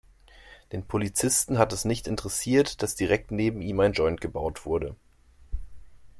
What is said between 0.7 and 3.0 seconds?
Den Polizisten hat es nicht interessiert, dass